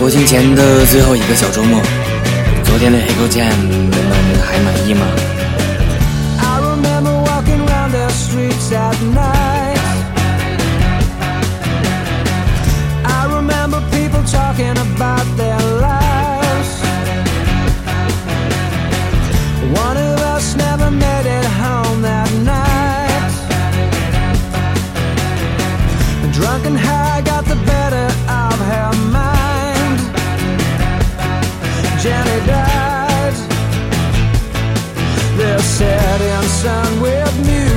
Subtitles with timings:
[0.00, 1.78] 国庆前的最后一个小周末，
[2.64, 5.04] 昨天的黑狗酱你们还满意吗
[6.40, 7.20] ？I remember
[35.80, 37.69] setting sun with music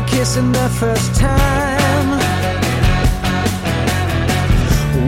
[0.00, 2.08] you kissing the first time.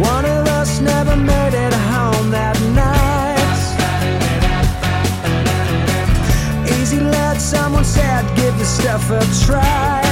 [0.01, 3.39] One of us never made it home that night.
[6.81, 10.03] Easy let someone said, give the stuff a try.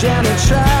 [0.00, 0.71] Janet tried.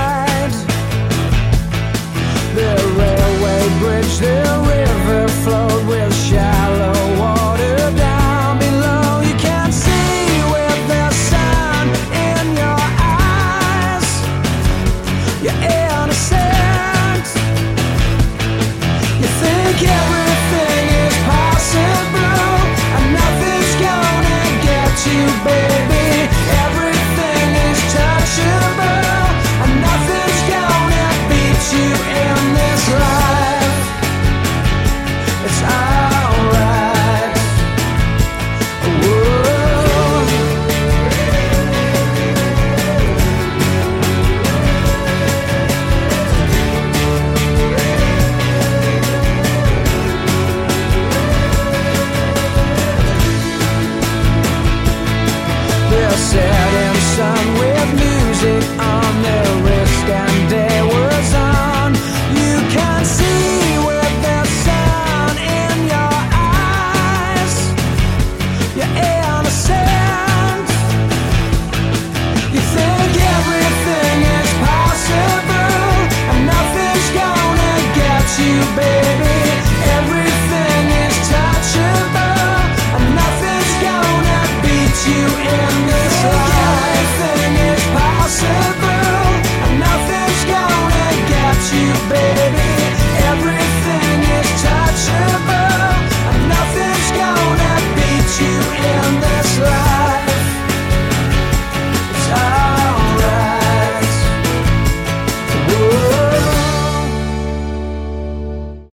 [55.92, 56.51] this